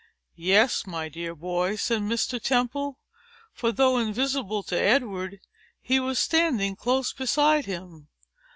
[0.39, 2.41] "Yes, my dear boy," said Mr.
[2.41, 2.97] Temple;
[3.53, 5.39] for, though invisible to Edward,
[5.79, 8.07] he was standing close beside him.